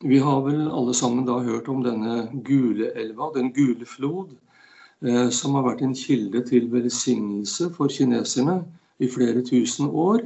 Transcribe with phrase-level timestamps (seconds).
[0.00, 4.30] vi har vel alle sammen da hørt om denne gule elva, den gule flod,
[5.02, 8.60] eh, som har vært en kilde til velsignelse for kineserne
[9.02, 10.22] i flere tusen år.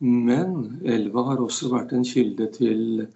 [0.00, 3.06] Men elva har også vært en kilde til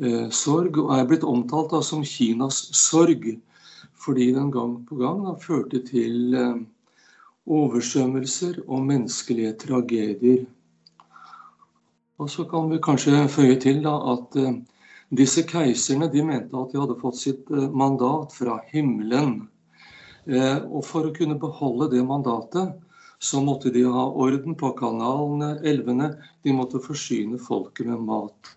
[0.00, 3.34] eh, sorg, og er blitt omtalt da som Kinas sorg.
[4.02, 6.58] Fordi den gang på gang da, førte til eh,
[7.46, 10.44] oversvømmelser og menneskelige tragedier.
[12.16, 14.36] Og så kan vi kanskje føye til da, at
[15.12, 19.42] disse keiserne de mente at de hadde fått sitt eh, mandat fra himmelen.
[20.24, 22.72] Eh, og for å kunne beholde det mandatet,
[23.22, 26.10] så måtte de ha orden på kanalene, elvene.
[26.42, 28.52] De måtte forsyne folket med mat.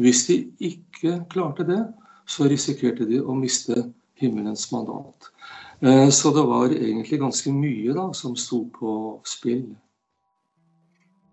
[0.00, 0.38] Hvis de
[0.70, 1.82] ikke klarte det,
[2.26, 3.76] så risikerte de å miste
[4.20, 5.30] himmelens mandat.
[5.84, 8.94] Eh, så det var egentlig ganske mye da, som sto på
[9.28, 9.66] spill.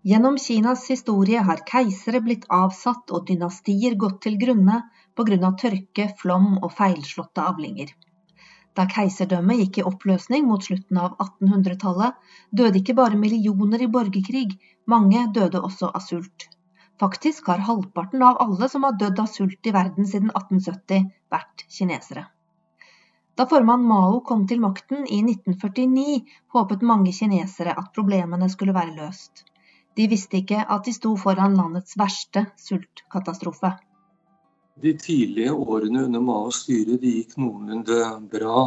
[0.04, 4.80] Gjennom Kinas historie har keisere blitt avsatt og dynastier gått til grunne
[5.14, 5.50] pga.
[5.60, 7.92] tørke, flom og feilslåtte avlinger.
[8.74, 12.16] Da keiserdømmet gikk i oppløsning mot slutten av 1800-tallet,
[12.50, 14.58] døde ikke bare millioner i borgerkrig,
[14.94, 16.48] mange døde også av sult.
[16.98, 21.66] Faktisk har halvparten av alle som har dødd av sult i verden siden 1870, vært
[21.78, 22.26] kinesere.
[23.38, 26.26] Da formann Mao kom til makten i 1949,
[26.58, 29.46] håpet mange kinesere at problemene skulle være løst.
[29.96, 33.74] De visste ikke at de sto foran landets verste sultkatastrofe.
[34.82, 37.98] De tidlige årene under Maos styre gikk noenlunde
[38.32, 38.62] bra.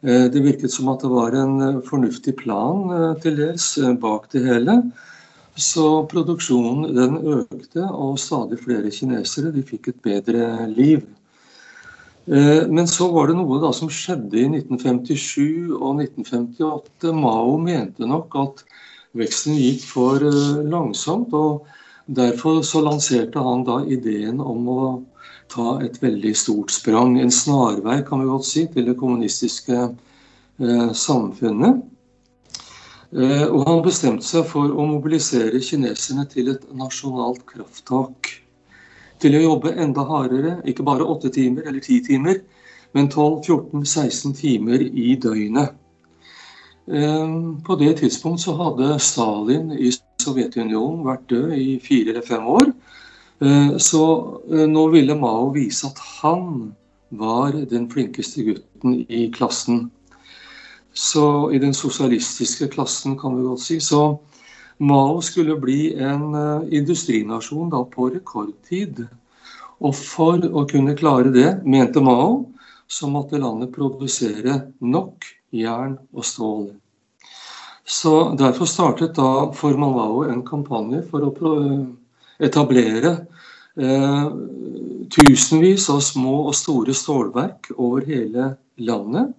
[0.00, 3.68] Eh, det virket som at det var en eh, fornuftig plan eh, til dels
[4.00, 4.78] bak det hele.
[5.56, 11.06] Så produksjonen den økte, og stadig flere kinesere de fikk et bedre liv.
[12.26, 17.12] Men så var det noe da som skjedde i 1957 og 1958.
[17.14, 18.64] Mao mente nok at
[19.18, 20.22] veksten gikk for
[20.66, 21.34] langsomt.
[21.34, 21.66] og
[22.06, 24.80] Derfor så lanserte han da ideen om å
[25.50, 27.18] ta et veldig stort sprang.
[27.18, 31.82] En snarvei, kan vi godt si, til det kommunistiske eh, samfunnet.
[33.16, 38.32] Eh, og han bestemte seg for å mobilisere kineserne til et nasjonalt krafttak.
[39.22, 42.42] Til å jobbe enda hardere, ikke bare åtte timer eller ti timer,
[42.94, 45.74] men 12-14-16 timer i døgnet.
[46.86, 47.28] Eh,
[47.66, 49.90] på det tidspunkt så hadde Stalin i
[50.22, 52.70] Sovjetunionen vært død i fire eller fem år.
[53.42, 54.02] Eh, så
[54.52, 56.70] eh, nå ville Mao vise at han
[57.10, 59.88] var den flinkeste gutten i klassen.
[60.94, 63.80] Så i den sosialistiske klassen, kan vi godt si.
[63.82, 64.20] Så
[64.78, 66.30] Mao skulle bli en
[66.70, 69.02] industrinasjon da på rekordtid.
[69.82, 72.46] Og for å kunne klare det, mente Mao,
[72.88, 76.66] så måtte landet produsere nok jern og stål.
[77.86, 81.86] Så Derfor startet da Mao en kampanje for å
[82.38, 83.12] etablere
[83.78, 84.26] eh,
[85.10, 89.30] tusenvis av små og store stålverk over hele landet.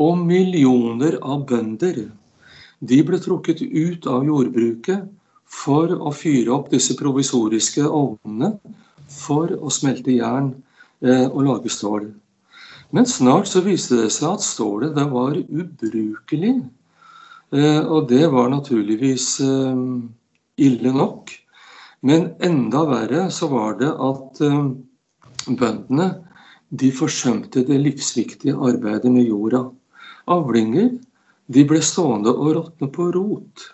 [0.00, 2.06] Og millioner av bønder
[2.80, 5.04] de ble trukket ut av jordbruket
[5.44, 8.54] for å fyre opp disse provisoriske ovnene
[9.10, 10.54] for å smelte jern
[11.04, 12.08] eh, og lage stål.
[12.90, 16.56] Men snart så viste det seg at stålet det var ubrukelig.
[17.54, 19.84] Eh, og det var naturligvis eh,
[20.66, 21.30] ille nok.
[22.06, 24.70] Men enda verre så var det at uh,
[25.52, 26.06] bøndene
[26.80, 29.66] de forsømte det livsviktige arbeidet med jorda.
[30.32, 30.94] Avlinger
[31.52, 33.66] de ble stående og råtne på rot.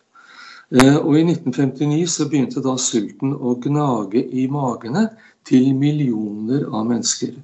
[0.75, 5.04] Og i 1959 så begynte da sulten å gnage i magene
[5.47, 7.37] til millioner av mennesker.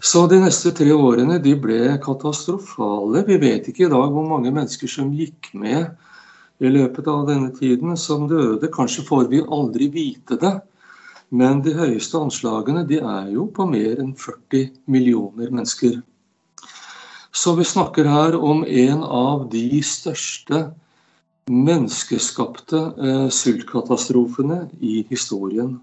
[0.00, 3.24] Så de neste tre årene de ble katastrofale.
[3.26, 5.88] Vi vet ikke i dag hvor mange mennesker som gikk med
[6.62, 8.70] i løpet av denne tiden som døde.
[8.74, 10.54] Kanskje får vi aldri vite det.
[11.34, 15.98] Men de høyeste anslagene de er jo på mer enn 40 millioner mennesker.
[17.34, 20.62] Så vi snakker her om en av de største
[21.50, 25.76] menneskeskapte eh, sultkatastrofene i historien.